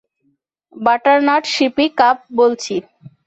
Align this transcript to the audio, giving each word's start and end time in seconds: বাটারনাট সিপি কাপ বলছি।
বাটারনাট 0.75 1.43
সিপি 1.53 1.85
কাপ 1.99 2.17
বলছি। 2.37 2.75